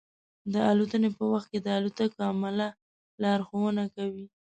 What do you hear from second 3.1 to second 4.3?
لارښوونه کوي.